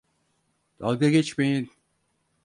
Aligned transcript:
Dalga 0.79 1.09
geçmeyin. 1.09 1.69